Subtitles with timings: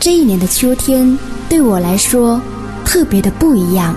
[0.00, 2.40] 这一年的秋天对我来说
[2.86, 3.94] 特别的不一样。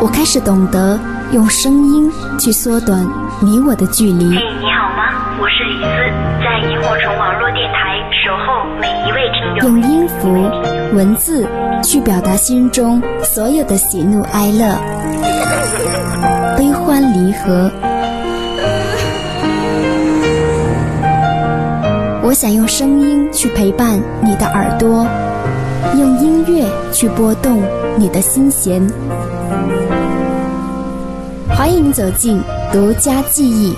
[0.00, 0.98] 我开始懂得
[1.32, 3.06] 用声音去缩短
[3.42, 4.30] 你我的距离。
[4.30, 5.36] 嘿，你好吗？
[5.38, 5.86] 我是李斯，
[6.42, 9.68] 在萤火虫网络电台守候每一位听友。
[9.68, 10.50] 用音符、
[10.96, 11.46] 文字
[11.84, 14.74] 去表达心中所有的喜怒哀乐、
[16.56, 17.70] 悲欢离合。
[22.30, 25.04] 我想用声音去陪伴你的耳朵，
[25.98, 27.60] 用音乐去拨动
[27.98, 28.80] 你的心弦。
[31.48, 32.40] 欢迎走进
[32.72, 33.74] 独家记忆。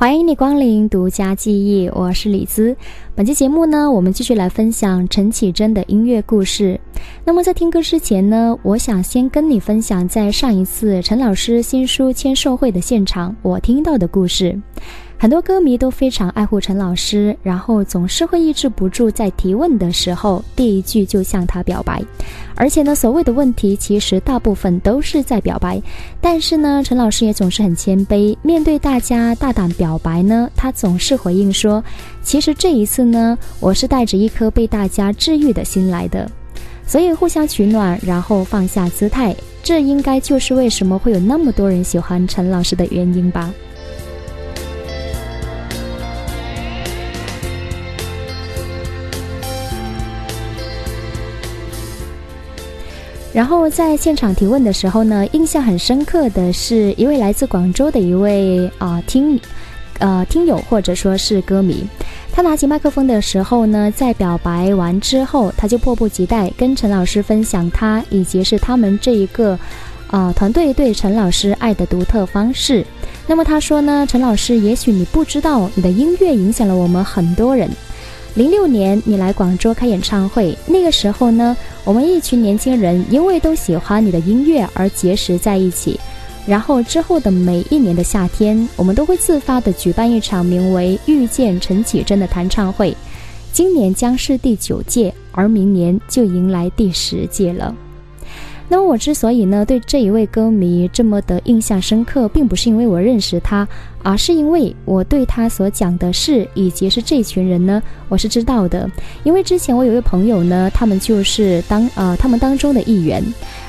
[0.00, 2.74] 欢迎你光临独家记忆，我是李姿。
[3.14, 6.80] 本期节目呢，我们继续来分享陈绮贞的音乐故事。
[7.22, 14.58] 那么在听歌之前呢，我想先跟你分享在上一次陈老师新书签售会的现场我听到的故事。
[15.18, 22.02] 很多歌迷都非常爱护陈老师，然后总是会抑制不住在提问的时候第一句就向他表白，
[22.60, 25.80] 而且呢，所谓的问题其实大部分都是在表白，
[26.20, 31.82] 但是呢，陈老师也总是很谦卑，面对大家大胆表白呢，他总是回应说
[32.22, 36.30] ：“其实这一次呢，我是带着一颗被大家治愈的心来的。”
[36.86, 43.50] 所以互相取暖，然后放下姿态，这应该就是为什么会有那么多人喜欢陈老师的原因吧。
[53.32, 59.40] 然后在现场提问的时候呢，印象很深刻的是一位来自广州的一位啊听，
[60.00, 61.84] 呃听友或者说是歌迷，
[62.32, 69.56] 他拿起麦克风的时候呢，在表白完之后，他就迫不及待跟陈老师分享他以及是他们这一个
[70.08, 72.84] 啊团队对陈老师爱的独特方式。
[73.28, 77.70] 那么他说呢，陈老师，也许你不知道，你的音乐影响了我们很多人。
[78.40, 86.00] 零六年你来广州开演唱会，那个时候呢，我们一群年轻人因为都喜欢你的音乐而结识在一起。
[86.46, 92.96] 然后之后的每一年的夏天，我们都会自发的举办一场名为《遇见陈绮贞》的弹唱会。
[93.52, 97.76] 今年将是第九届，而明年就迎来第十届了。
[98.72, 103.66] 那么我之所以呢对这一位歌迷这么的印象深刻，并不是因为我认识他，
[104.04, 108.88] 而是因为我对他所讲的事以及是这群人呢，我是知道的。
[109.24, 113.20] 因为之前我有位朋友呢，他们就是当呃他们当中的一员。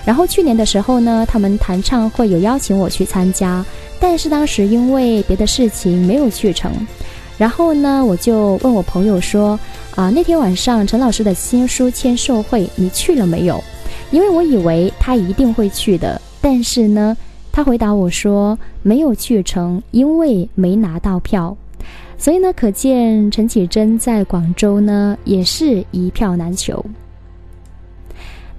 [0.06, 3.66] 然后去年的时候呢，他们弹唱会有邀请我去参加，
[4.00, 6.72] 但是当时因为别的事情没有去成。
[7.42, 9.60] 然后呢，我就问我朋友说，
[9.96, 13.60] 啊那天晚上陈老师的新书签售会你去了没有？
[14.12, 17.18] 因为我以为他一定会去的，但是呢，
[17.52, 21.58] 他回答我说没有去成，因为没拿到票。
[22.16, 26.86] 所以呢，可见陈绮贞在广州呢也是一票难求。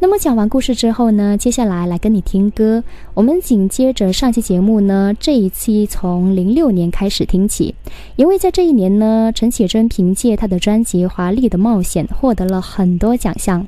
[0.02, 2.82] 那么讲完故事之后呢，接下来来跟你听歌。
[3.14, 7.76] 我们紧接着上期节目呢，这一期从零六年开始听起，
[8.16, 13.64] 因为在这一年呢，陈绮贞凭借她的专辑《华丽的冒险》获得了很多奖项。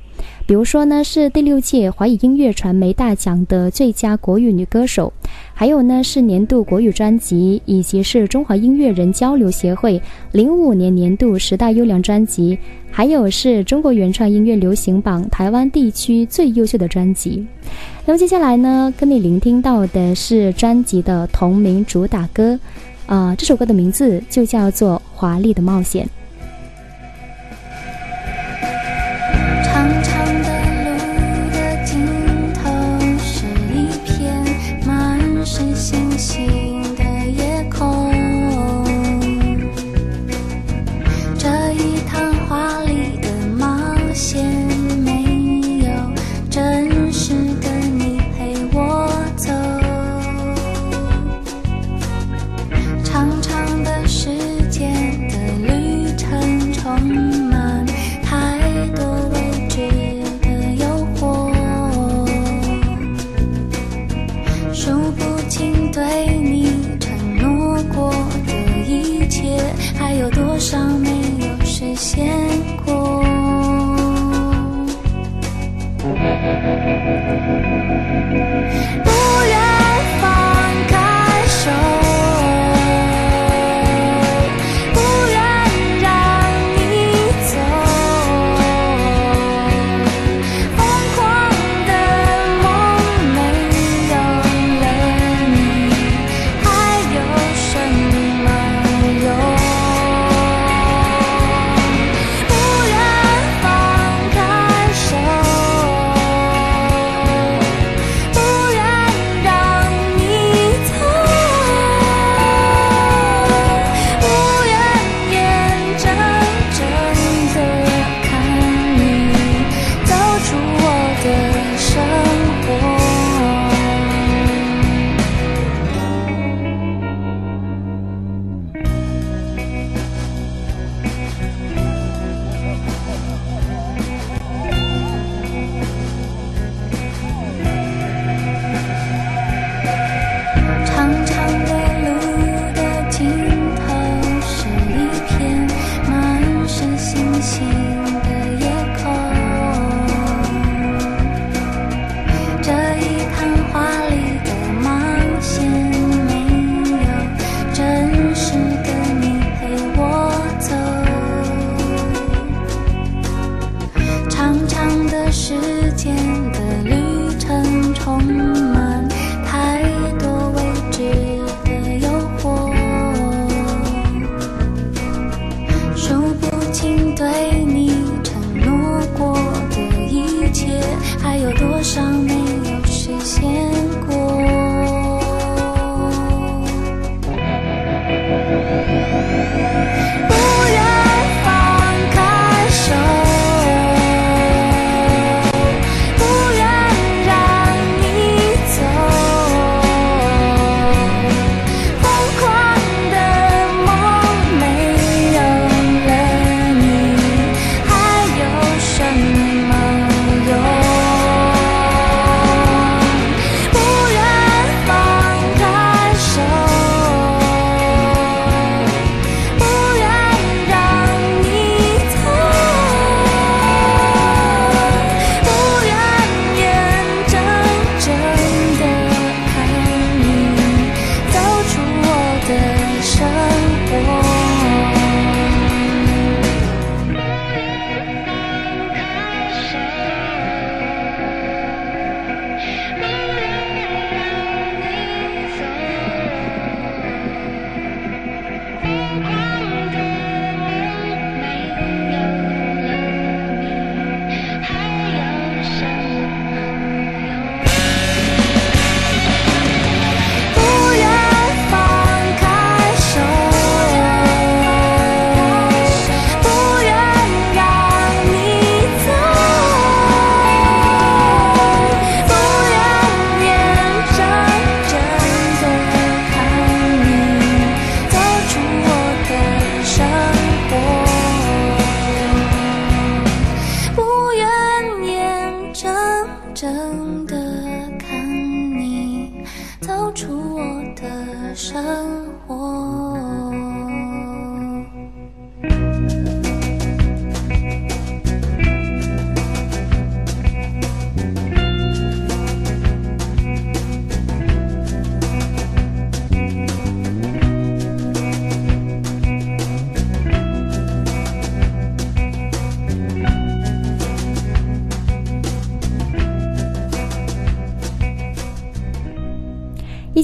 [0.47, 5.11] 比如说呢，是第六届华语音乐传媒大奖的最佳国语女歌手，
[5.55, 10.01] 还有呢是年度国语专辑，以及是中华音乐人交流协会
[10.33, 12.59] 零五年年度十大优良专辑，
[12.91, 17.47] 还有是中国原创音乐流行榜台湾地区最优秀的专辑。
[18.05, 22.61] 那么接下来呢，跟你聆听到的是专辑的同名主打歌，
[23.07, 26.05] 啊，这首歌的名字就叫做《华丽的冒险》。
[70.55, 71.11] 多少没
[71.41, 72.31] 有实现
[72.87, 72.95] 过。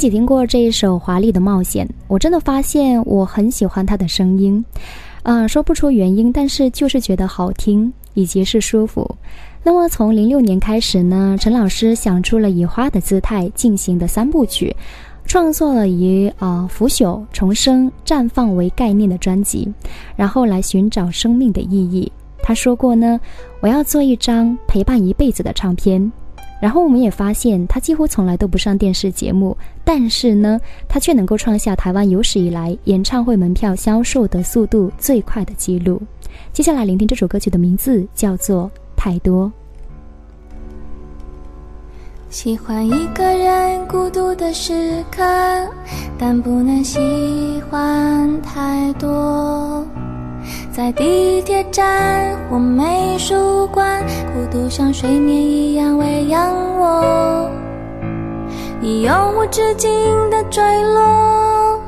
[0.00, 4.64] 一起听过这一首《华丽的冒险》，我真的发现我很喜欢他的声音，
[5.24, 9.06] 呃，说不出原因，但是就是觉得好听，以及是舒服。
[9.62, 14.74] 那么从零六年开始呢，陈老师想出了以花的姿态进行的三部曲，
[15.26, 19.70] 创作了以啊腐朽、重生、绽放为概念的专辑，
[20.16, 22.10] 然后来寻找生命的意义。
[22.42, 23.20] 他说过呢，
[23.60, 26.10] 我要做一张陪伴一辈子的唱片。
[26.60, 36.00] 然后我们也发现，他几乎从来都不上电视节目，但是呢，他却能够创下台湾有史以来演唱会门票销售的速度最快的记录。
[36.52, 38.64] 接下来聆听这首歌曲的名字叫做
[38.94, 39.46] 《太多》。
[42.28, 45.22] 喜欢一个人孤独的时刻，
[46.16, 47.00] 但不能喜
[47.68, 49.84] 欢太多。
[50.72, 57.50] 在地铁站或美术馆，孤独像睡眠一样喂养我，
[58.80, 59.90] 你永无止境
[60.30, 61.78] 的坠落，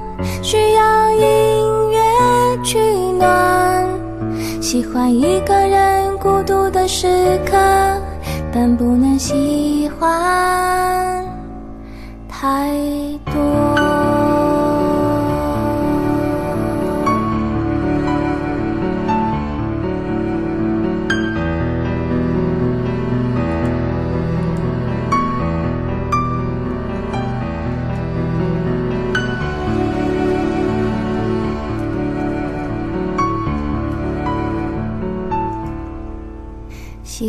[0.42, 1.99] 需要音乐
[2.64, 2.78] 取
[3.18, 3.88] 暖。
[4.61, 7.56] 喜欢一个人孤独的时刻，
[8.52, 11.25] 但不能喜欢
[12.28, 12.71] 太
[13.26, 14.22] 多。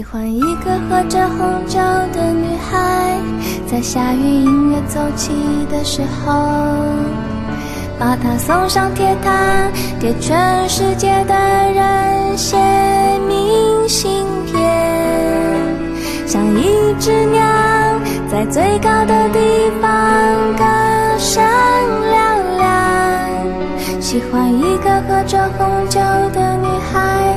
[0.03, 1.79] 喜欢一个喝着红酒
[2.11, 3.17] 的女孩，
[3.65, 5.31] 在下雨音乐奏起
[5.71, 6.33] 的时候，
[7.97, 12.57] 把她送上铁塔，给全世界的人写
[13.29, 14.61] 明信片，
[16.27, 17.41] 像一只鸟
[18.29, 19.89] 在最高的地方
[20.57, 20.65] 歌
[21.17, 21.41] 声
[22.11, 24.01] 嘹亮。
[24.01, 25.97] 喜欢一个喝着红酒
[26.33, 27.33] 的女孩，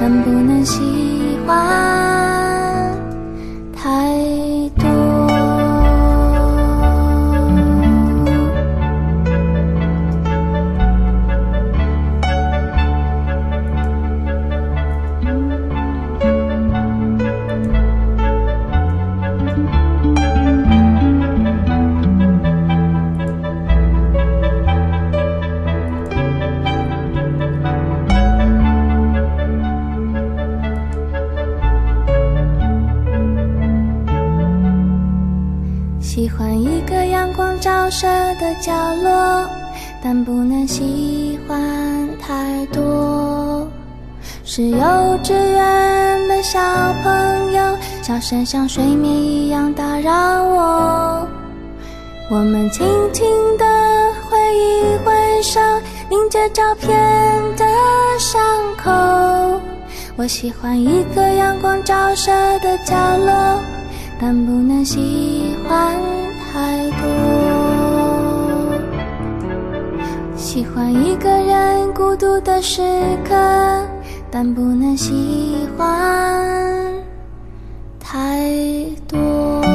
[0.00, 1.25] 但不能喜。
[1.46, 2.90] 欢
[3.72, 4.15] 太
[38.46, 38.72] 的角
[39.02, 39.50] 落，
[40.00, 43.66] 但不能喜欢太多。
[44.44, 44.78] 是幼
[45.24, 46.60] 稚园的小
[47.02, 51.26] 朋友，笑声像睡眠一样打扰我。
[52.30, 53.26] 我们轻轻
[53.58, 53.64] 地
[54.30, 55.60] 挥一挥手，
[56.08, 56.88] 凝着照片
[57.56, 57.64] 的
[58.20, 58.40] 伤
[58.76, 59.60] 口。
[60.16, 63.60] 我喜欢一个阳光照射的角落，
[64.20, 65.96] 但不能喜欢
[70.56, 72.80] 喜欢一个人孤独的时
[73.28, 73.34] 刻，
[74.30, 76.94] 但不能喜欢
[78.00, 78.40] 太
[79.06, 79.65] 多。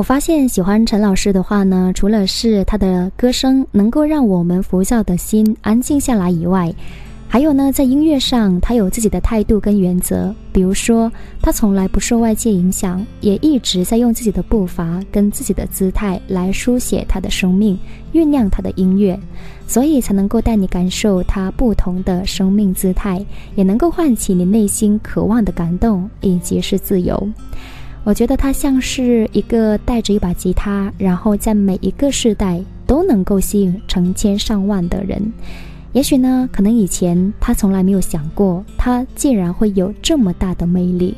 [0.00, 6.74] 我发现喜欢陈老师的话呢，除了是他的歌声能够让我们浮躁的心安静下来以外，
[7.28, 10.34] 还有呢，在音乐上他有自己的态度跟原则。
[10.54, 17.78] 比如说，他从来不受外界影响，也一直在用自己的步伐跟自己的姿态来书写他的生命，
[18.14, 19.20] 酝酿他的音乐，
[19.66, 23.22] 所以才能够带你感受他不同的生命姿态，
[23.54, 27.28] 也能够唤起你内心渴望的感动以及是自由。
[28.02, 35.32] 我觉得他像是一个带着一把吉他，然后在每一个世代都能够吸引成千上万的人。
[35.92, 41.14] 也许呢，可能以前他从来没有想过，他竟然会有这么大的魅力。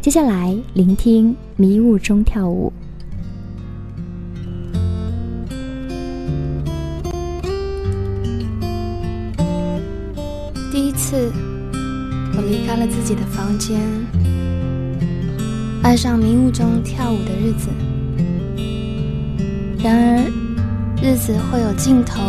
[0.00, 2.72] 接下来聆听《迷雾中跳舞》。
[10.72, 11.30] 第一次，
[12.36, 13.78] 我离开了自己的房间。
[15.84, 17.68] 爱上迷雾中跳舞的日子，
[19.82, 20.24] 然而，
[21.02, 22.22] 日子会有尽头，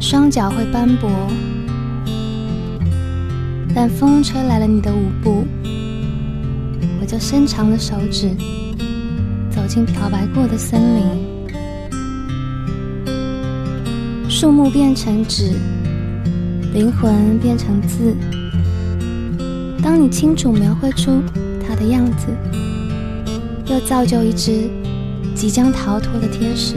[0.00, 1.10] 双脚会斑驳，
[3.74, 5.46] 但风吹来了你的舞步，
[7.02, 8.30] 我就伸长了手指，
[9.50, 11.04] 走进漂白过的森林，
[14.30, 15.52] 树木变成纸，
[16.72, 18.16] 灵魂变成字。
[19.82, 21.22] 当你清楚描绘出
[21.84, 22.28] 的样子，
[23.66, 24.70] 又造就一只
[25.34, 26.76] 即将逃脱的天使。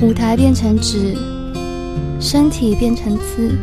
[0.00, 1.16] 舞台变成纸，
[2.20, 3.56] 身体变成字，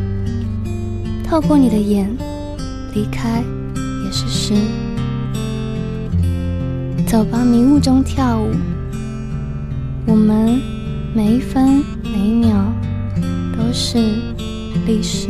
[1.23, 2.09] 透过你的眼
[2.95, 3.43] 离开
[4.03, 4.53] 也是诗。
[7.05, 8.49] 走吧，迷雾中跳舞，
[10.07, 10.59] 我们
[11.13, 12.65] 每一分每一秒
[13.55, 13.99] 都是
[14.87, 15.29] 历史。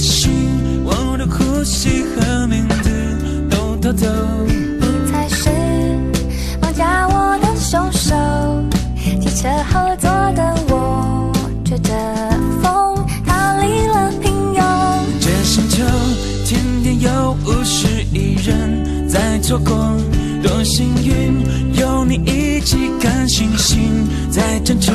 [0.00, 0.30] 心，
[0.84, 2.90] 我的呼吸和名字
[3.50, 4.06] 都偷偷。
[4.46, 5.50] 你才是
[6.60, 8.14] 绑架我的凶手，
[9.20, 11.32] 汽车后座的我
[11.64, 11.92] 吹着
[12.62, 14.62] 风逃离了平庸。
[15.20, 15.84] 这星球
[16.44, 19.96] 天天有五十亿人在错过，
[20.42, 24.94] 多幸运有你一起看星星在争宠。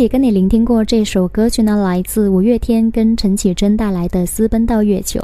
[0.00, 5.20] 起跟你聆听过这首歌曲呢，来自五月天跟陈绮贞带来的《私奔到月球》。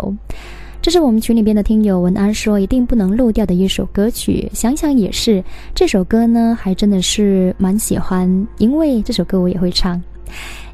[0.83, 4.47] 这是我们群里边的听友文安说一定不能漏掉的一首歌曲。
[4.53, 5.43] 想想也是，
[5.75, 9.99] 这首歌呢还真的是蛮喜欢，因为这首歌我也会唱。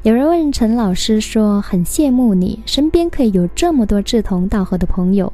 [0.01, 5.31] 有人问陈老师说：“很羡慕你身边可以有这么多志同道合的朋友，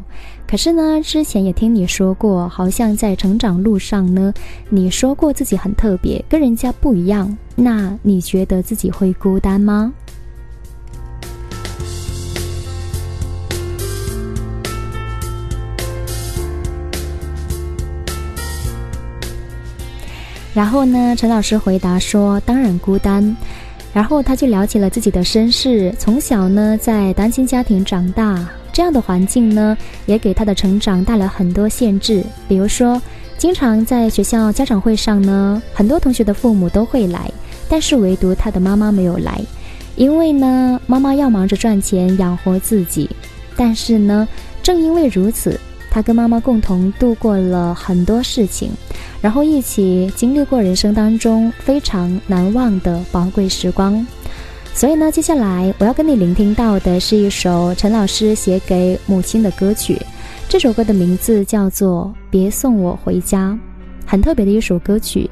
[0.49, 4.33] 可是呢，之前也听你说过，好像在成长路上呢，
[4.69, 7.37] 你说过自己很特别，跟人家不一样。
[7.53, 9.93] 那你觉得自己会孤单吗？”
[20.55, 23.37] 然后呢，陈老师回答说：“当然孤单。”
[23.93, 29.75] 然后他就聊起了自己的身世，从小呢在单亲家庭长大，这样的环境呢
[30.05, 32.23] 也给他的成长带来很多限制。
[32.47, 33.01] 比如说，
[33.37, 37.31] 经常在学校家长会上呢，很多同学的父母都会来，
[37.67, 39.41] 但是唯独他的妈妈没有来，
[39.95, 43.09] 因为呢妈妈要忙着赚钱养活自己。
[43.55, 44.27] 但是呢，
[44.61, 45.59] 正因为如此。
[45.89, 48.71] 他跟妈妈共同度过了很多事情，
[49.21, 54.05] 然后一起经历过人生当中非常难忘的宝贵时光。
[54.73, 59.99] 所以呢，接下来我要跟你聆听到的是一首陈老师写给母亲的歌曲。
[60.47, 63.49] 这首歌的名字叫做《别送我回家》，
[64.05, 65.29] 很特别的一首歌曲。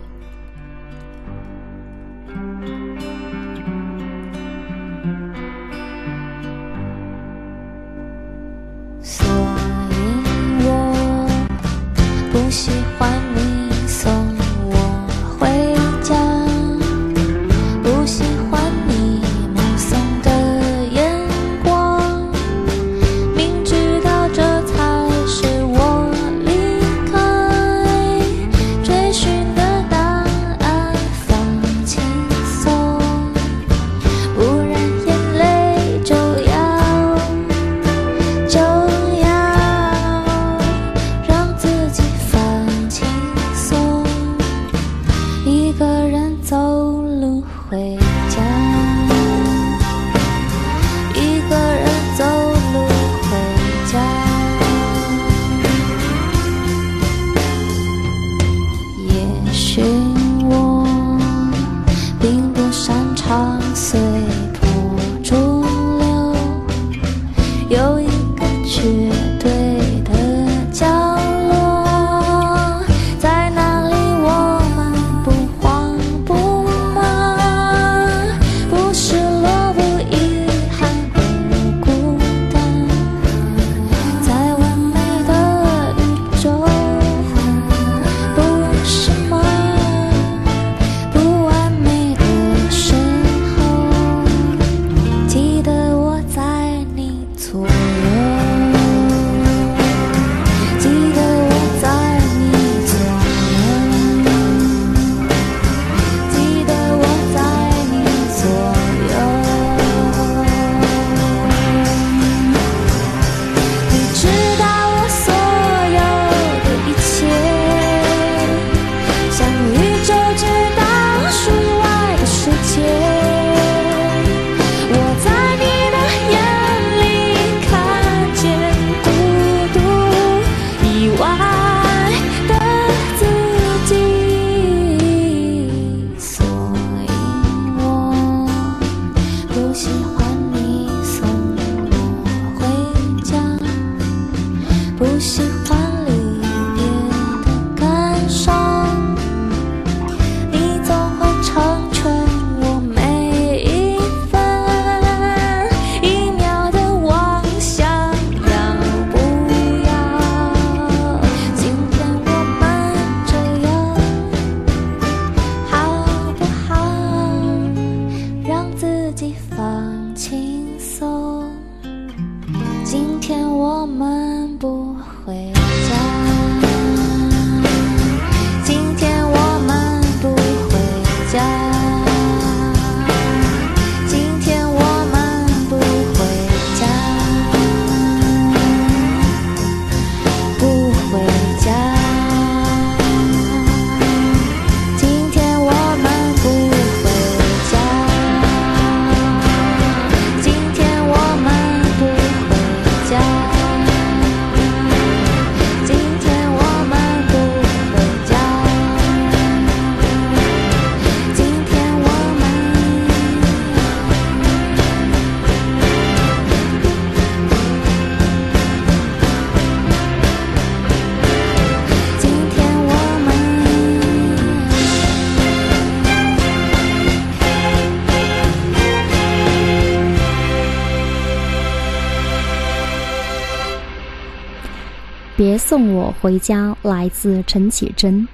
[235.48, 238.28] 别送我回家，来自陈绮贞。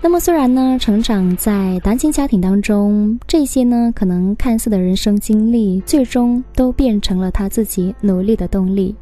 [0.00, 8.96] 那么，虽然呢，成长在单亲家庭当中，这些呢，可能看似的人生经历，最终都变成了他自己努力的动力。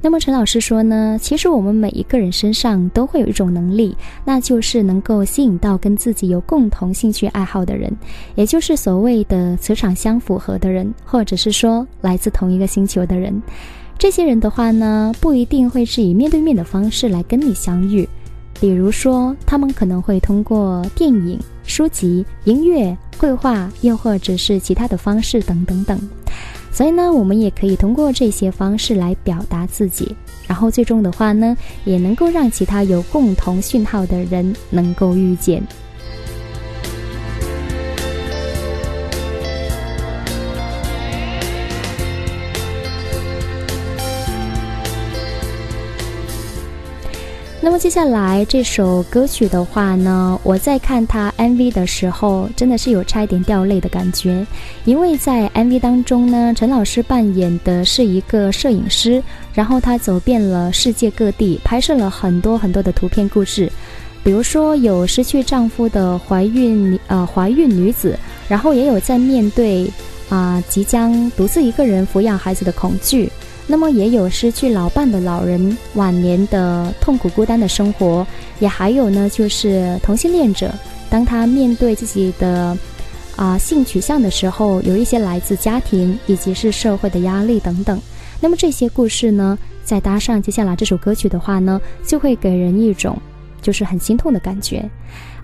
[0.00, 3.94] 那么，陈老师说呢，其实我们每一个人身上都会有一种能力，
[4.24, 7.94] 那就是能够吸引到跟自己有共同兴趣爱好的人，
[8.36, 13.42] 也就是所谓的磁场相符合的人，或者是说来自同一个星球的人。
[14.02, 18.08] 这些人的话呢，不一定会是以面对面的方式来跟你相遇。
[18.60, 25.96] 比如说，他们可能会通过电影、书籍、音乐、绘画，又或者是其他的方式等等等。
[26.72, 30.16] 所以呢，我们也可以通过这些方式来表达自己，
[30.48, 35.62] 然后最终的话呢，也能够让其他有共同讯号的人能够遇见。
[47.64, 54.44] 那么接下来这首歌曲的话呢，我在看他 MV 的时候，真的是有差一点掉泪的感觉，
[54.84, 59.22] 因为在 MV 当中呢，陈老师扮演的是一个摄影师，
[59.54, 63.70] 然后他走遍了世界各地，拍摄了很多很多的图片故事，
[64.24, 69.88] 比如说有失去丈夫的怀孕呃怀孕女子，然后也有在面对
[70.28, 73.30] 啊即将独自一个人抚养孩子的恐惧。
[73.66, 78.26] 那么也有失去老伴的老人晚年的痛苦孤单的生活，
[78.58, 80.70] 也还有呢，就是同性恋者，
[81.08, 82.76] 当他面对自己的
[83.36, 87.98] 啊性取向的时候，有一些来自家庭以及是社会的压力等等。
[88.40, 93.16] 那么这些故事呢，再搭上接下来这首歌曲的话呢，就会给人一种
[93.62, 94.84] 就是很心痛的感觉。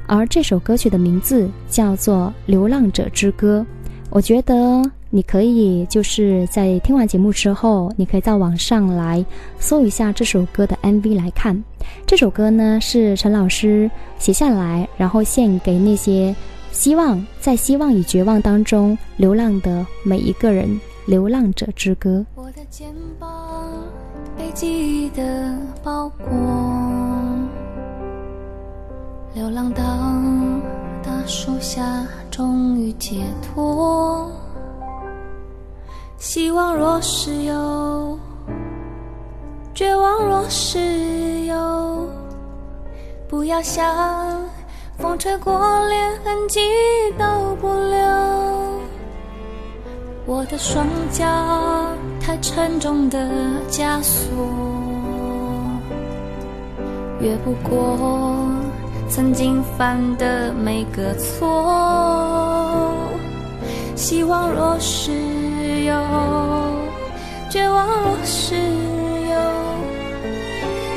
[0.07, 3.65] 而这首歌曲的名字叫做《流浪者之歌》，
[4.11, 4.83] 我觉得。
[5.11, 9.25] 你可以就是在听完节目之后，你可以到网上来
[9.59, 11.65] 搜一下这首歌的 MV 来看。
[12.07, 16.37] 这首歌呢是陈老师写下来，然后献给那些
[16.73, 20.69] 希望在希望与绝望当中流浪的每一个人，
[21.07, 22.19] 《流浪者之歌》。
[22.35, 23.73] 我的肩膀
[24.37, 24.69] 被记
[25.07, 26.29] 忆的包裹，
[29.35, 29.83] 流浪到
[31.03, 34.31] 大树下，终于解脱。
[36.19, 38.19] 希望若是有，
[39.73, 40.81] 绝望若是
[41.47, 42.09] 有，
[43.29, 44.45] 不要想
[44.99, 46.61] 风吹过，连痕迹
[47.17, 47.99] 都不留。
[50.27, 51.25] 我的双脚
[52.21, 53.31] 太沉重的
[53.71, 54.29] 枷锁，
[57.21, 57.97] 越不过
[59.09, 62.93] 曾经犯的每个错。
[63.95, 65.13] 希望若是。
[65.85, 65.95] 有
[67.51, 69.35] 绝望若是有，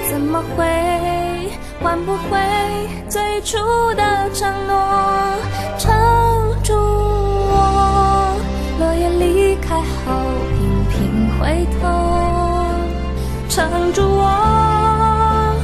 [0.10, 0.65] 怎么会
[1.82, 2.38] 换不回
[3.10, 3.58] 最初
[3.96, 4.76] 的承诺？
[5.78, 5.91] 撑
[6.63, 8.36] 住我，
[8.80, 9.82] 落叶离开后
[10.58, 11.00] 频频
[11.39, 11.88] 回头，
[13.50, 15.56] 撑住我，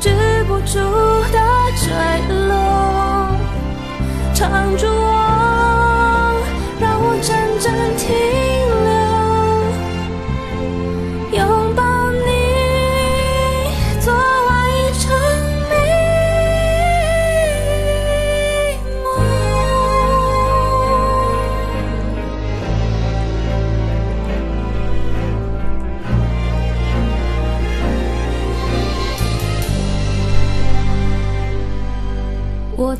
[0.00, 0.08] 止
[0.48, 0.78] 不住
[1.30, 1.38] 的
[1.76, 1.86] 坠
[2.48, 2.52] 落，
[4.34, 5.19] 撑住我，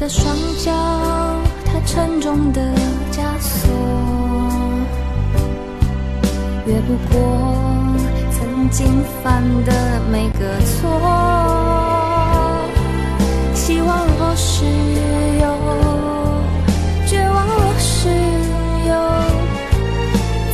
[0.01, 0.73] 的双脚
[1.63, 2.63] 太沉重的
[3.13, 3.71] 枷锁，
[6.65, 7.21] 越不过
[8.31, 10.99] 曾经犯的每个错。
[13.53, 14.65] 希望若是
[15.39, 15.45] 有，
[17.07, 18.09] 绝望若是
[18.89, 18.95] 有，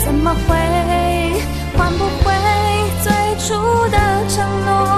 [0.04, 0.56] 怎么会
[1.78, 2.34] 换不回
[3.00, 3.54] 最初
[3.90, 3.96] 的
[4.28, 4.95] 承诺？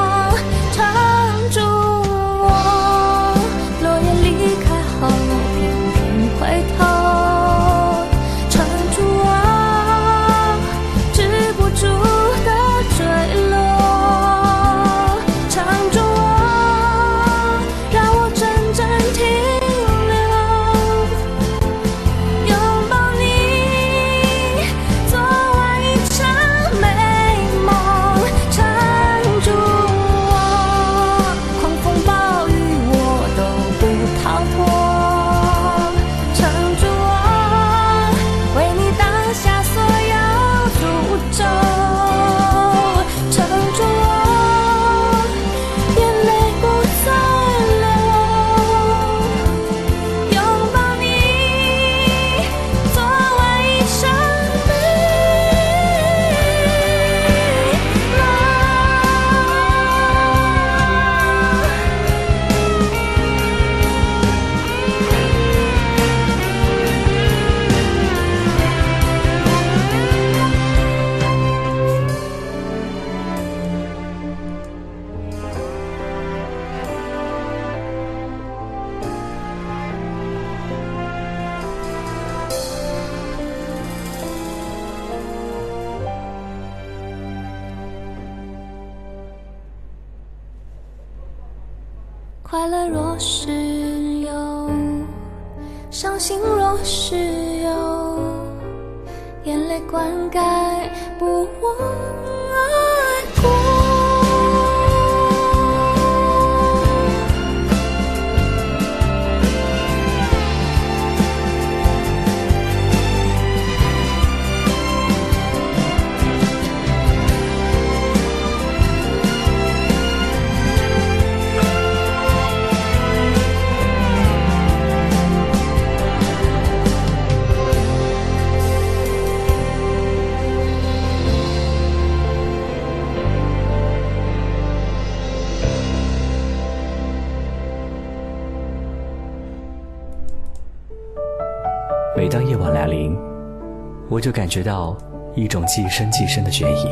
[144.19, 144.97] 我就感觉到
[145.37, 146.89] 一种既深既深的倦意。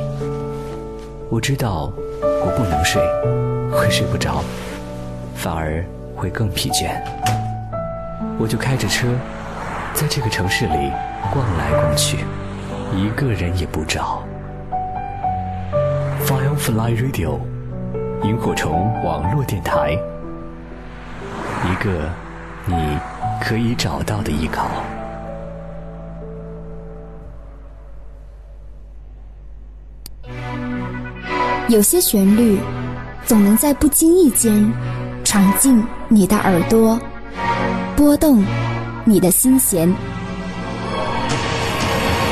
[1.29, 3.03] 我知道我不能睡，
[3.69, 4.45] 会睡不着，
[5.35, 5.85] 反而
[6.15, 6.93] 会更疲倦。
[8.39, 9.09] 我就开着车，
[9.93, 10.93] 在这个城市里
[11.33, 12.19] 逛来逛去，
[12.95, 14.23] 一个人也不找。
[16.27, 17.41] Firefly Radio，
[18.23, 19.99] 萤火虫网络电台，
[21.65, 22.09] 一个
[22.67, 22.97] 你
[23.43, 24.69] 可以找到的依靠。
[31.69, 32.57] 有些旋律，
[33.25, 34.73] 总能在不经意间
[35.25, 36.97] 闯进你的耳朵，
[37.97, 38.45] 拨动
[39.05, 39.93] 你的心弦。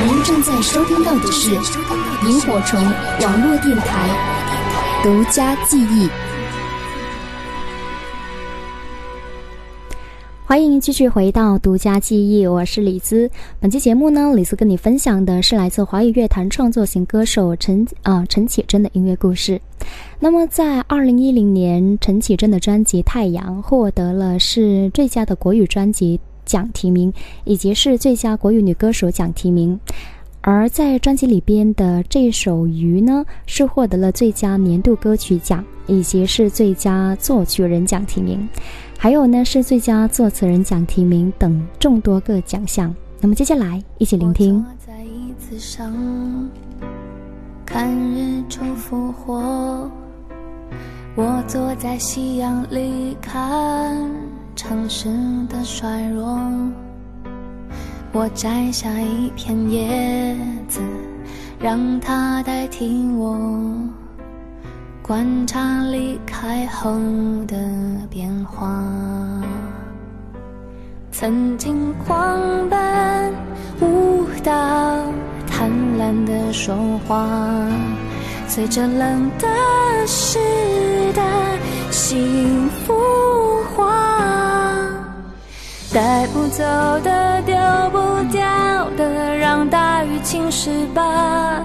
[0.07, 2.81] 您正在收听到的是萤火虫
[3.23, 4.09] 网络电台
[5.03, 6.09] 独家记忆。
[10.47, 13.31] 欢迎继续回到独家记忆，我是李兹。
[13.61, 19.59] 本期节目呢，李兹跟你分享的是来自华语乐坛创作型歌手陈啊陈绮贞的音乐故事。
[20.21, 27.11] 那么，在二零一零年，陈绮贞的专辑《太阳》获得了是最佳的国语专辑奖提名，
[27.45, 29.81] 以及是最佳国语女歌手奖提名。
[30.43, 38.47] 而在专辑里边的这首《鱼》呢，是获得了最佳年度歌曲奖，以及是最佳作曲人奖提名。
[39.05, 42.95] 还有呢，是最佳作词人奖提名等众多个奖项。
[43.21, 44.65] 那么接下来一起聆听。
[44.65, 45.93] 坐在椅子上，
[47.67, 49.91] 看日出复活。
[51.17, 54.11] 我坐在夕阳里，看
[54.57, 55.11] 城市
[55.51, 56.41] 的衰弱。
[58.11, 60.35] 我摘下一片叶
[60.67, 60.81] 子，
[61.61, 63.39] 让它代替我。
[65.07, 66.91] 观察离开后
[67.47, 67.55] 的
[68.09, 68.83] 变化，
[71.13, 72.41] 曾经狂
[72.71, 73.35] 奔
[73.83, 74.51] 舞蹈，
[75.47, 76.75] 贪婪的说
[77.07, 77.29] 话，
[78.49, 79.47] 随着冷的
[80.07, 80.39] 湿
[81.13, 81.23] 的
[81.91, 82.95] 幸福
[83.77, 83.93] 化，
[85.93, 86.65] 带不走
[87.01, 87.55] 的丢
[87.93, 91.61] 不掉的，让大雨侵蚀吧。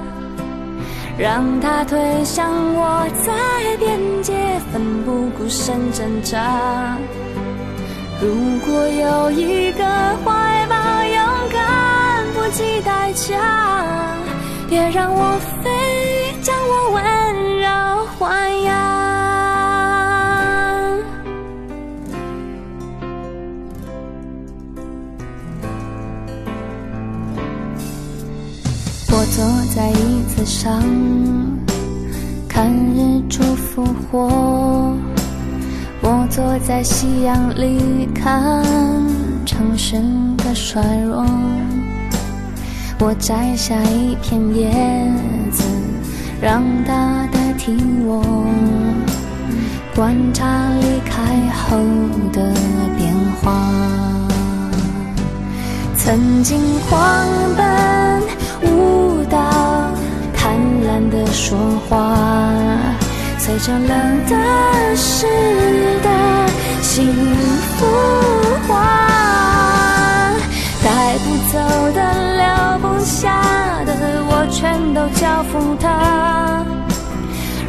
[1.20, 4.34] 让它推向我，在边界
[4.72, 6.98] 奋不顾身挣扎。
[8.22, 9.84] 如果有一个
[10.24, 11.20] 怀抱，勇
[11.52, 14.16] 敢不计代价，
[14.70, 15.70] 别让我飞，
[16.42, 17.04] 将我温
[17.60, 17.68] 柔
[18.18, 18.70] 豢养。
[29.12, 29.44] 我坐
[29.76, 30.82] 在椅子上，
[32.48, 34.96] 看日出复活。
[36.02, 38.64] 我坐在夕阳里，看
[39.46, 39.98] 城市
[40.38, 41.26] 的衰弱。
[43.00, 44.72] 我摘下一片叶
[45.52, 45.64] 子，
[46.42, 47.76] 让它代替
[48.06, 48.24] 我，
[49.94, 51.78] 观察离开后
[52.32, 52.54] 的
[52.98, 53.60] 变化。
[55.98, 56.58] 曾经
[56.90, 57.99] 狂奔。
[61.32, 62.16] 说话，
[63.38, 63.90] 随着冷
[64.28, 65.28] 的湿
[66.02, 66.10] 的
[66.82, 67.06] 幸
[67.78, 67.86] 福
[68.68, 70.34] 化，
[70.84, 71.58] 带不走
[71.94, 72.00] 的
[72.36, 72.44] 留
[72.80, 73.42] 不下
[73.86, 73.92] 的，
[74.28, 76.66] 我全都交付他，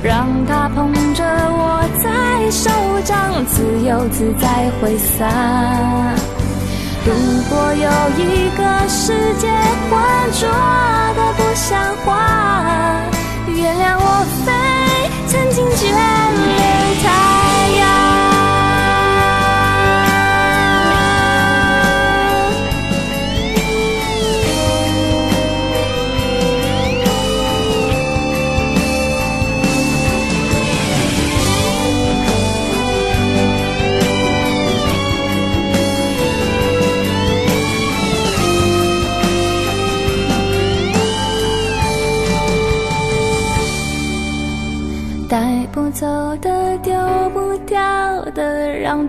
[0.02, 2.70] 让他捧着我在手
[3.04, 5.26] 掌，自由自在挥洒。
[7.04, 7.12] 如
[7.48, 9.48] 果有一个世界
[9.88, 9.98] 浑
[10.32, 10.48] 浊
[11.16, 12.08] 的不像话，
[13.60, 14.50] 原谅我飞，
[15.26, 15.94] 曾经眷恋
[17.02, 17.49] 太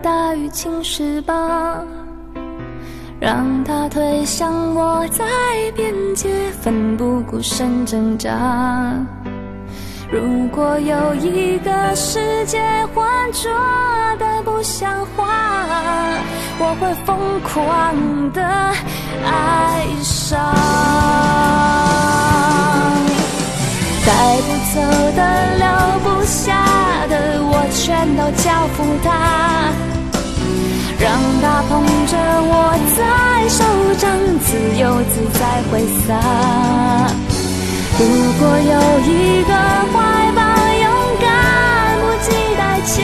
[0.01, 1.81] 大雨侵蚀吧。
[3.19, 5.23] 让它推向我，在
[5.75, 8.29] 边界奋不顾身挣扎。
[10.11, 12.59] 如果有一个世界
[12.93, 13.49] 浑浊
[14.17, 15.27] 的不像话，
[16.59, 17.95] 我会疯狂
[18.33, 18.41] 的
[19.23, 21.90] 爱上。
[28.01, 29.69] 全都交付他。
[30.99, 32.99] 让他捧着我在
[33.47, 33.63] 手
[33.99, 36.09] 掌，自由自在挥洒。
[37.99, 38.01] 如
[38.39, 38.73] 果有
[39.05, 39.53] 一个
[39.93, 39.93] 怀
[40.35, 40.41] 抱，
[40.81, 40.85] 勇
[41.21, 41.29] 敢
[42.01, 42.27] 不计
[42.57, 42.99] 代价，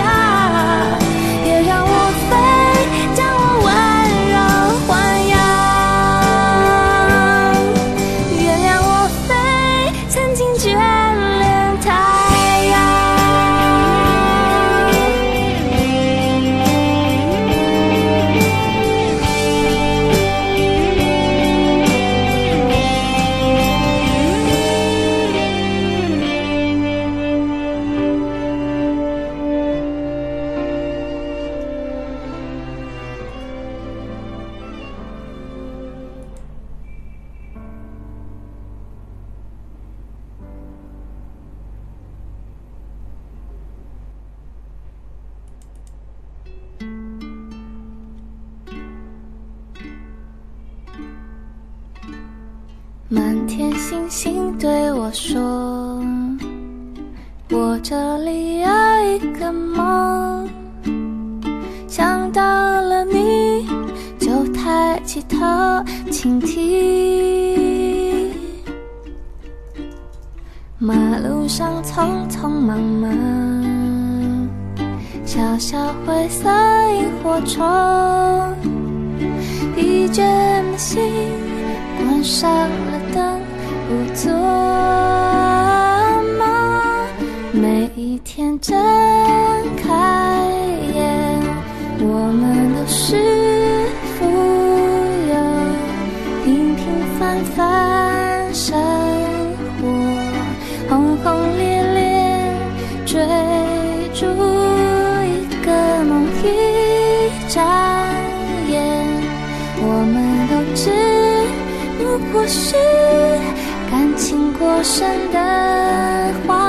[82.28, 83.42] 上了。”灯
[83.88, 84.32] 不做
[86.38, 86.46] 梦，
[87.54, 88.78] 每一天真
[112.48, 112.76] 是。
[113.90, 115.40] 感情过深的
[116.46, 116.67] 花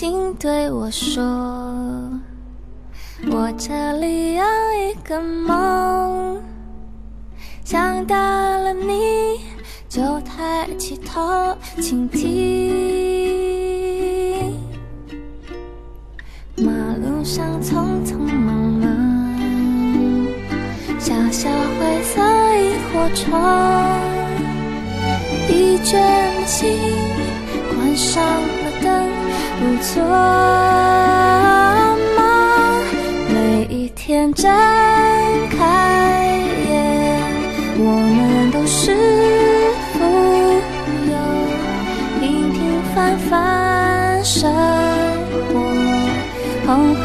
[0.00, 1.22] 请对我说
[3.30, 6.40] ：“我这里有一个梦，
[7.66, 9.40] 想到了你
[9.90, 12.30] 就抬起头倾听。
[16.56, 18.88] 马路上匆匆忙忙，
[20.98, 22.22] 小小灰色
[22.56, 23.38] 萤火虫，
[25.46, 25.92] 疲倦
[26.40, 26.78] 的心
[27.74, 28.24] 关上。”
[29.92, 30.00] 做
[32.16, 32.22] 梦，
[33.28, 34.48] 每一天睁
[35.50, 35.58] 开
[36.68, 36.72] 眼，
[37.76, 37.82] 我
[38.16, 38.94] 们都是
[39.92, 39.98] 富
[41.10, 41.14] 有，
[42.20, 42.58] 平平
[42.94, 44.48] 凡凡生
[45.48, 45.58] 活，
[46.64, 47.02] 轰轰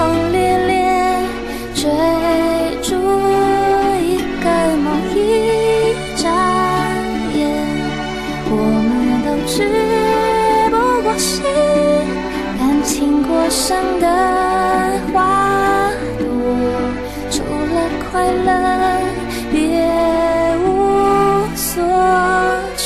[13.65, 14.07] 情过深的
[15.11, 15.89] 花
[16.19, 16.23] 朵，
[17.31, 17.41] 除
[17.73, 17.75] 了
[18.11, 18.47] 快乐，
[19.51, 19.57] 别
[20.59, 20.67] 无
[21.55, 21.73] 所
[22.77, 22.85] 求。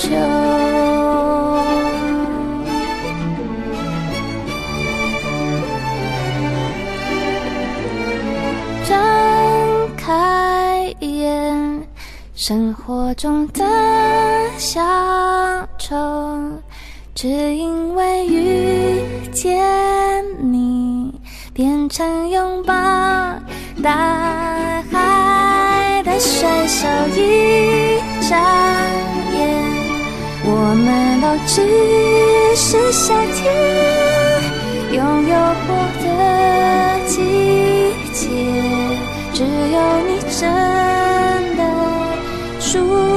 [8.88, 8.96] 睁
[9.98, 11.84] 开眼，
[12.36, 13.66] 生活中的
[14.58, 14.80] 小
[15.78, 15.98] 丑。
[17.16, 17.79] 只因
[28.30, 28.38] 上
[29.34, 29.40] 演
[30.46, 30.50] 我
[30.86, 33.42] 们都只是夏天
[34.92, 35.70] 拥有过
[36.04, 36.06] 的
[37.08, 37.16] 季
[38.14, 38.30] 节
[39.34, 39.78] 只有
[40.08, 40.46] 你真
[41.58, 41.62] 的
[42.60, 43.09] 出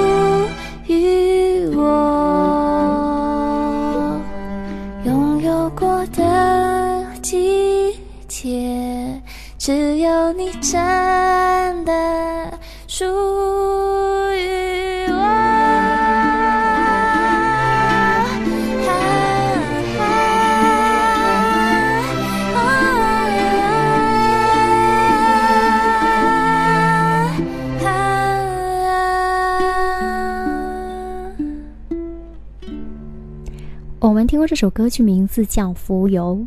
[34.02, 36.44] 我们听过这首歌曲，名字叫《浮游》。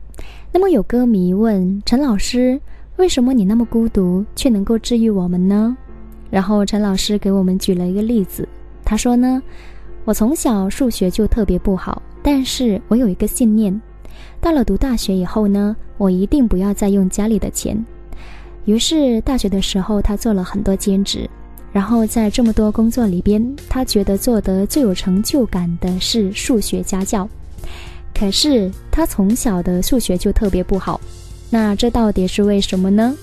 [0.51, 2.59] 那么有歌迷问陈老师
[2.97, 5.77] ：“为什么你那么孤独，却能够治愈我们呢？”
[6.29, 8.45] 然后陈老师给我们举了一个例子，
[8.83, 9.41] 他说呢
[10.03, 13.81] ：“我从小数学就特别不好，但是我有一个信念，
[14.41, 17.81] 到了读大学以后呢，我一定不要再用家里的钱。”
[18.65, 21.29] 于是大学的时候，他做了很多兼职。
[21.71, 27.25] 然后在这么多工作里边，他觉得做得最有成就感的是数学家教。
[28.17, 30.99] 可是他从小的数学就特别不好，
[31.49, 33.13] 那这到底是为什么呢？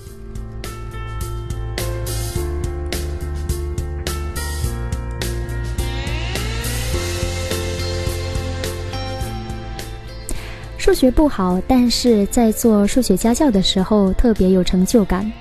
[10.77, 15.33] 数学不好，但是在做数学家教的时候特别有成就感。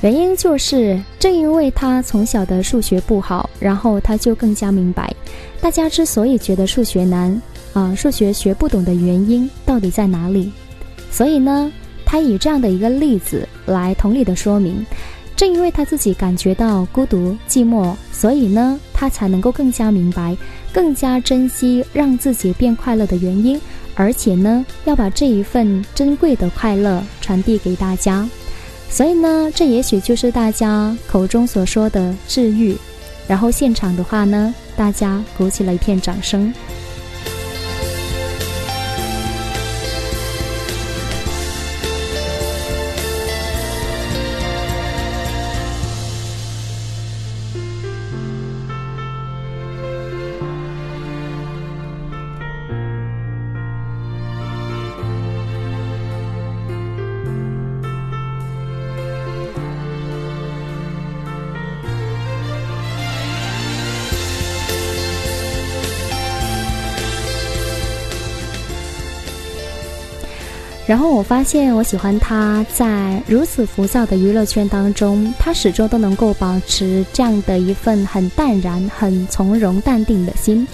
[0.00, 5.14] 原因就是正因为他从小的数学不好，然后他就更加明白，
[5.60, 7.40] 大家之所以觉得数学难。
[7.76, 10.50] 啊，数学学不懂的原因到底在哪里？
[11.10, 11.70] 所以呢，
[12.06, 14.82] 他以这样的一个例子来同理的说明，
[15.36, 20.34] 正因为他自己感觉到孤独寂寞，所以呢，他才能够更加明白，
[20.72, 23.60] 更加珍惜让自己变快乐的原因，
[23.94, 28.26] 而且呢，要把这一份珍贵的快乐传递给大家。
[28.88, 32.74] 所以呢，这也许就是大家口中所说的治愈。
[33.28, 36.50] 然后现场的话呢，大家鼓起了一片掌声。
[70.86, 80.64] 然后我发现，我喜欢他在如此浮躁的娱乐圈当中，他始终都能够保持这样的一份很淡然、很从容、淡定的心，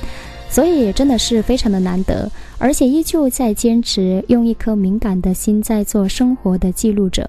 [0.51, 7.29] 所以真的是非常的难得，而且依旧在坚持用一颗敏感的心在做生活的记录者，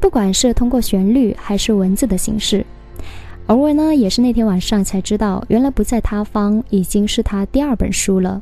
[0.00, 2.64] 不管是通过旋律还是文字的形式。
[3.46, 8.40] 而我呢，也是那天晚上才知道，原来不在他方已经是他第二本书了。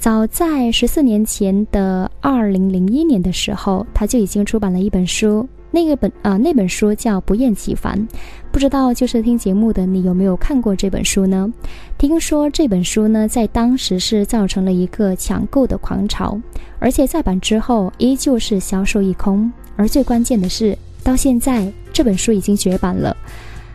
[0.00, 8.08] 早在十四年前的二零零一年的时候，他就已经出版了一本书，那个本啊那本书叫《不厌其烦》，
[8.50, 11.52] 不知道就是听节目的你有没有看过这本书呢？
[11.98, 16.40] 听说这本书呢在当时是造成了一个抢购的狂潮，
[16.78, 20.74] 而且再版之后依旧是销售一空，而最关键的是，
[21.04, 23.14] 到现在这本书已经绝版了。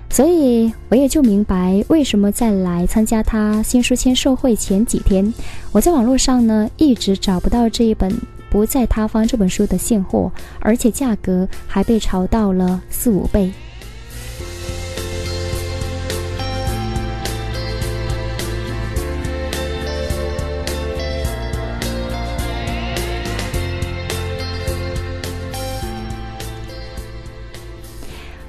[0.10, 5.34] 所以我也就明白，为什么在来参加他新书签售会前几天，
[5.72, 8.16] 我在网络上呢一直找不到这一本
[8.50, 13.52] 不在他方这本书的现货，而且价格还被炒到了四五倍。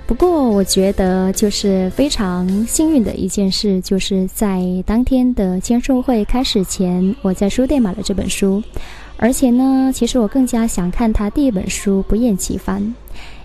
[0.06, 8.62] 不过，我觉得就是非常幸运的一件事，就是在当天的签售会开始前，我在书店买了这本书。
[9.16, 12.80] 而且呢，其实我更加想看他第一本书《不厌其烦》，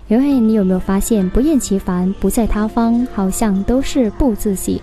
[0.06, 4.80] 因为你有没有发现，《不厌其烦》不在他方，好像都是不字系，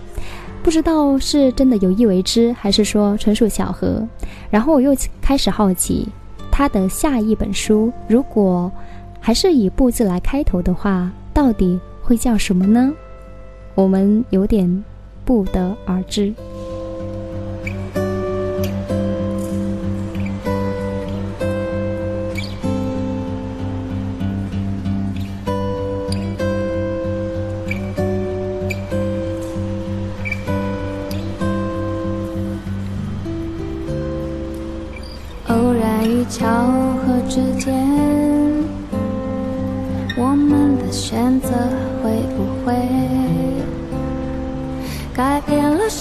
[0.62, 4.06] 不知道是真的有意为之，还是说纯属巧合。
[4.50, 6.06] 然后我又开始好奇，
[6.50, 8.70] 他的下一本书如果
[9.18, 11.10] 还是以不字来开头的话。
[11.32, 12.92] 到底会叫什么呢？
[13.74, 14.84] 我们有点
[15.24, 16.34] 不得而知。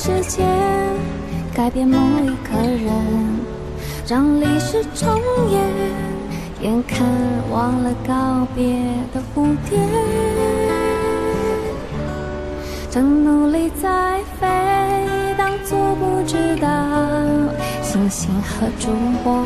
[0.10, 0.48] 变了时间，
[1.54, 2.92] 改变某一个人，
[4.08, 5.08] 让历史重
[5.52, 5.62] 演，
[6.62, 7.06] 眼看
[7.52, 8.66] 忘了告别
[9.14, 9.78] 的蝴蝶，
[12.90, 14.48] 正努力在飞，
[15.38, 16.68] 当作不知道。
[17.84, 18.90] 星星和烛
[19.24, 19.44] 火，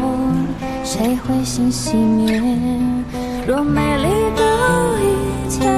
[0.83, 2.41] 谁会先熄灭？
[3.45, 4.41] 若美丽的
[5.01, 5.69] 一切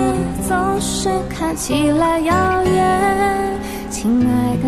[0.47, 3.54] 总是看起来遥远，
[4.05, 4.65] 亲爱的，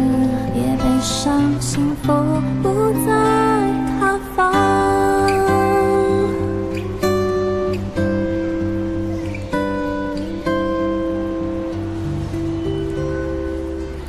[0.52, 2.12] 别悲伤，幸福
[2.64, 4.52] 不在他方。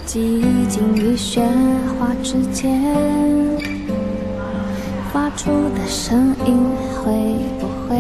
[0.07, 1.43] 寂静与喧
[1.99, 2.91] 哗之间，
[5.13, 6.57] 发出的声音
[7.05, 7.13] 会
[7.61, 7.99] 不会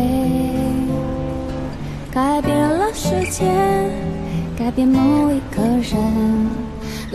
[2.10, 3.44] 改变了世界，
[4.56, 6.67] 改变某一个人？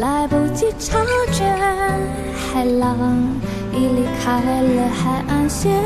[0.04, 1.00] 来不及察
[1.32, 1.46] 觉，
[2.36, 2.98] 海浪
[3.72, 5.82] 已离开了海岸线，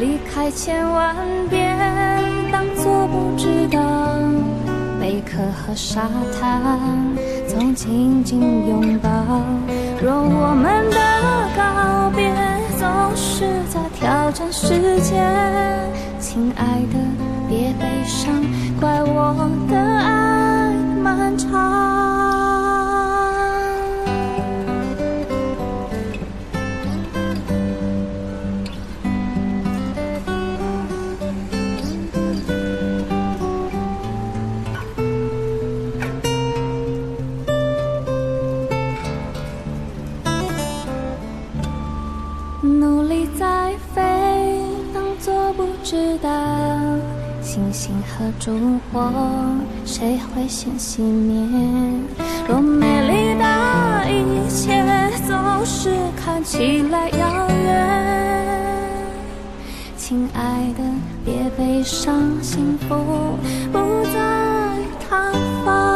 [0.00, 1.14] 离开千万
[1.50, 1.76] 遍，
[2.50, 3.78] 当作不知道。
[4.98, 6.08] 贝壳和沙
[6.40, 6.62] 滩
[7.46, 9.10] 总紧紧拥抱。
[10.02, 10.96] 若我们的
[11.54, 12.32] 告别
[12.78, 15.22] 总是在挑战时间，
[16.18, 16.98] 亲爱的，
[17.50, 18.32] 别悲伤，
[18.80, 19.34] 怪我
[19.68, 19.76] 的
[48.18, 49.12] 星星和烛火，
[49.84, 51.36] 谁会先熄灭？
[52.48, 53.44] 若美丽的
[54.10, 54.84] 一切
[55.26, 59.00] 总是看起来遥远，
[59.96, 60.82] 亲爱的，
[61.24, 63.38] 别悲伤，幸福
[63.72, 63.78] 不
[64.12, 64.18] 在
[65.08, 65.32] 他
[65.64, 65.87] 方。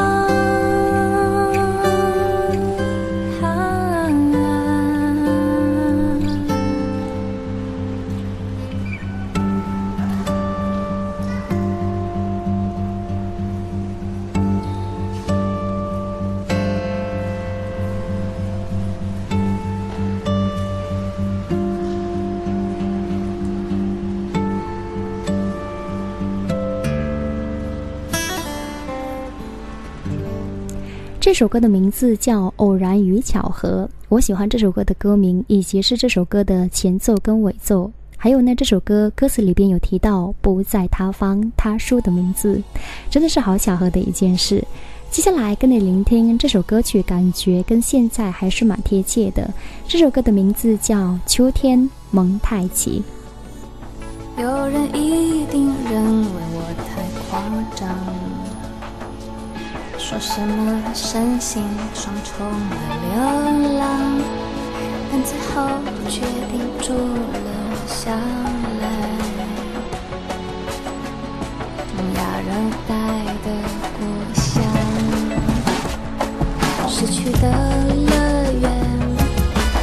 [31.23, 37.89] 这首歌的名字叫《偶然与巧合》，我喜欢这首歌的歌名，以及是这首歌的前奏跟尾奏。
[38.17, 42.61] 还有呢，这首歌歌词里边有提到“不在他方”，他叔的名字，
[43.09, 44.65] 真的是好巧合的一件事。
[45.13, 49.49] 接下来跟你聆听这首歌曲，感觉跟现在还是蛮贴切的。
[49.87, 53.01] 这首歌的名字叫《秋天蒙太奇》。
[54.43, 57.41] 有人一定认为我太夸
[57.77, 57.89] 张，
[59.99, 61.65] 说什么身心
[61.95, 63.15] 双重的流
[63.79, 63.83] 浪，
[65.11, 65.55] 但最后
[66.09, 66.21] 决
[66.51, 67.49] 定住了
[67.87, 68.85] 下来。
[71.89, 72.51] 东亚热
[72.89, 72.91] 带
[73.43, 73.47] 的
[73.97, 74.01] 故
[74.35, 74.63] 乡，
[76.89, 77.45] 逝去的
[77.97, 78.13] 乐
[78.61, 78.65] 园，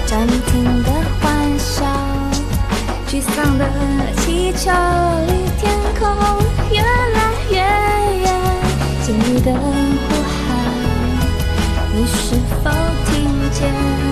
[0.05, 0.47] 暂停
[0.83, 0.87] 的
[1.21, 1.25] 幻
[1.57, 1.67] 想。
[3.07, 3.63] 沮丧的
[4.17, 4.69] 气球
[5.25, 5.63] 离天
[5.99, 6.01] 空
[6.71, 7.17] 越来
[7.49, 7.57] 越
[8.21, 8.27] 远，
[9.03, 9.49] 静谧的
[13.59, 14.08] 天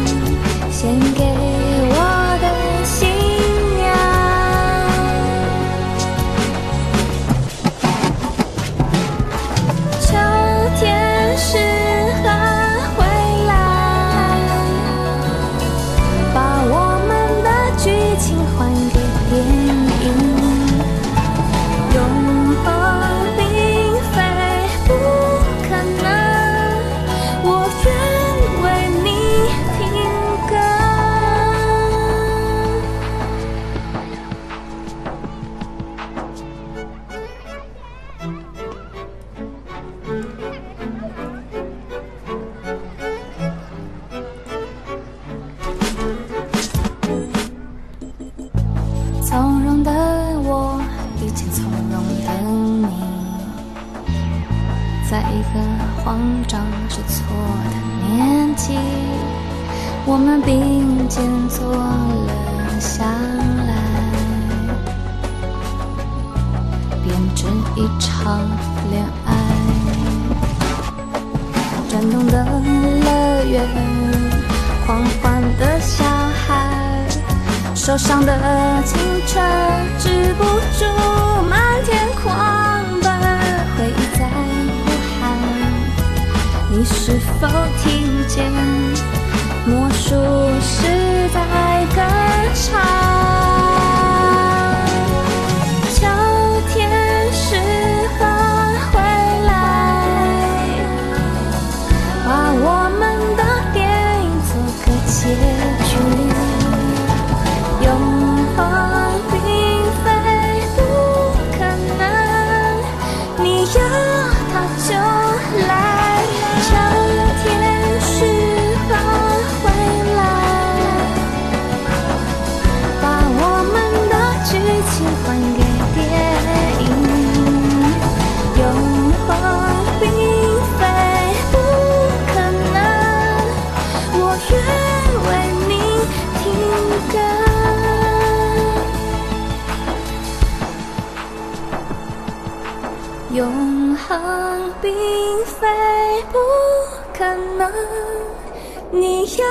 [148.91, 149.45] 你要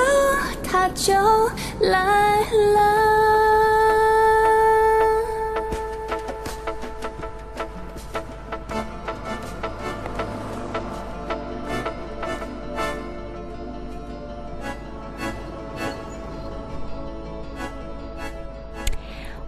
[0.63, 1.13] 他就
[1.79, 2.41] 来
[2.73, 3.16] 了。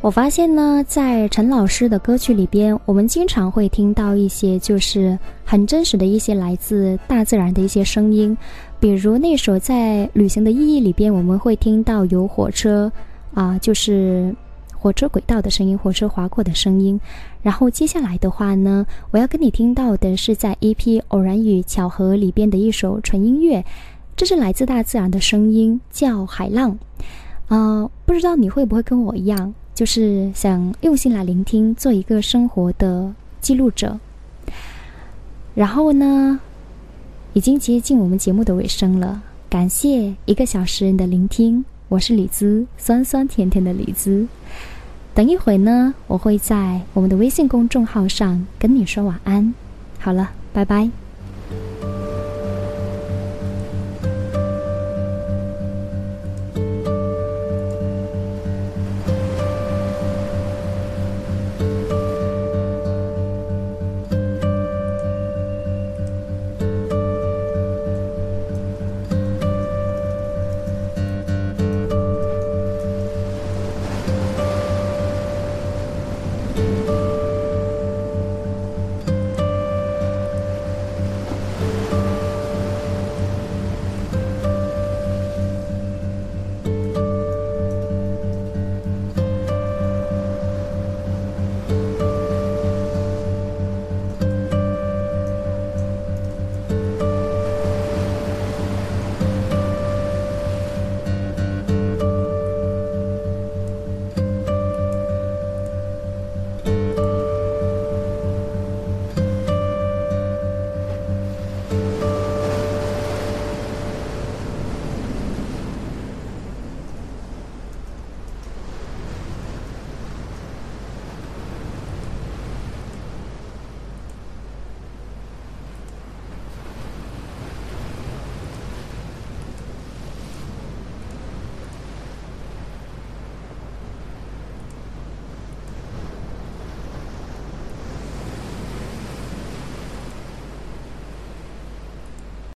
[0.10, 8.36] 我发现呢，在陈老师的歌曲里边，我们经常会听到一些就是很真实的一些来自大自然的一些声音，
[8.80, 12.92] 比如那首在《旅行的意义》里边，我们会听到有火车
[13.36, 14.36] 啊，就是
[14.76, 17.00] 火车轨道的声音，火车划过的声音。
[17.44, 20.76] 然后接下来的话呢，我要跟你听到的是在 EP
[21.10, 23.64] 《偶然与巧合》里边的一首纯音乐，
[24.16, 26.76] 这是来自大自然的声音，叫海浪。
[27.48, 29.54] 啊，不知道你会不会跟我一样？
[29.80, 33.98] 就是想用心来聆听，做一个生活的记录者。
[35.56, 36.38] 然后呢，
[37.32, 41.64] 已经接近我们节目的尾声了，感谢一个小时的聆听。
[41.88, 44.28] 我是李子，酸酸甜甜的李子。
[45.14, 49.54] 等一会呢，我会在我们的微信公众号上跟你说晚安。
[49.98, 50.90] 好了，拜拜。